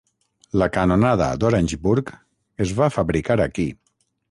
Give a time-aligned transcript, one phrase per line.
[0.61, 2.11] La canonada d'Orangeburg
[2.67, 3.71] es va fabricar aquí.